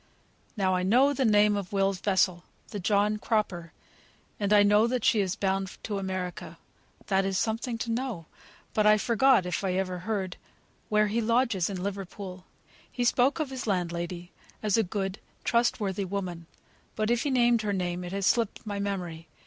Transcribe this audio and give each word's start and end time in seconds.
"Now 0.57 0.73
I 0.73 0.81
know 0.81 1.13
the 1.13 1.25
name 1.25 1.55
of 1.55 1.71
Will's 1.71 1.99
vessel 1.99 2.43
the 2.69 2.79
John 2.79 3.17
Cropper; 3.19 3.71
and 4.39 4.51
I 4.51 4.63
know 4.63 4.87
that 4.87 5.05
she 5.05 5.19
is 5.21 5.35
bound 5.35 5.77
to 5.83 5.99
America. 5.99 6.57
That 7.05 7.23
is 7.23 7.37
something 7.37 7.77
to 7.77 7.91
know. 7.91 8.25
But 8.73 8.87
I 8.87 8.97
forget, 8.97 9.45
if 9.45 9.63
I 9.63 9.73
ever 9.75 9.99
heard, 9.99 10.37
where 10.89 11.05
he 11.05 11.21
lodges 11.21 11.69
in 11.69 11.83
Liverpool. 11.83 12.45
He 12.91 13.03
spoke 13.03 13.39
of 13.39 13.51
his 13.51 13.67
landlady, 13.67 14.31
as 14.63 14.75
a 14.75 14.81
good, 14.81 15.19
trustworthy 15.43 16.05
woman; 16.05 16.47
but 16.95 17.11
if 17.11 17.21
he 17.21 17.29
named 17.29 17.61
her 17.61 17.71
name, 17.73 18.03
it 18.03 18.11
has 18.11 18.25
slipped 18.25 18.65
my 18.65 18.79
memory. 18.79 19.27